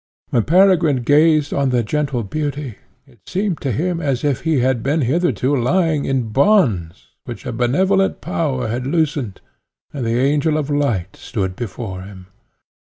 [0.31, 4.81] When Peregrine gazed on the gentle beauty, it seemed to him as if he had
[4.81, 9.41] been hitherto lying in bonds, which a benevolent power had loosened,
[9.93, 12.25] and the angel of light stood before him.